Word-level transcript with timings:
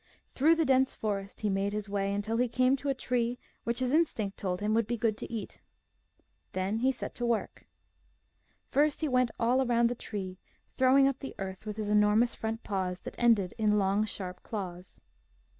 Through 0.33 0.55
the 0.55 0.65
dense 0.65 0.95
forest 0.95 1.41
he 1.41 1.49
made 1.51 1.73
his 1.73 1.87
way 1.87 2.11
until 2.11 2.37
he 2.37 2.47
came 2.47 2.75
to 2.77 2.89
a 2.89 2.95
tree 2.95 3.37
which 3.65 3.77
his 3.81 3.93
instinct 3.93 4.35
told 4.35 4.59
him 4.59 4.73
would 4.73 4.87
be 4.87 4.97
good 4.97 5.15
to 5.19 5.31
eat. 5.31 5.61
Then 6.53 6.79
he 6.79 6.91
set 6.91 7.13
to 7.13 7.25
work. 7.27 7.67
First 8.67 9.01
he 9.01 9.07
went 9.07 9.29
all 9.39 9.63
round 9.63 9.89
the 9.89 9.93
tree, 9.93 10.39
throwing 10.73 11.07
up 11.07 11.19
the 11.19 11.35
earth 11.37 11.67
with 11.67 11.77
his 11.77 11.89
enormous 11.91 12.33
front 12.33 12.63
paws 12.63 13.01
that 13.01 13.13
ended 13.19 13.53
in 13.59 13.77
long, 13.77 14.03
sharp 14.05 14.41
claws. 14.41 15.01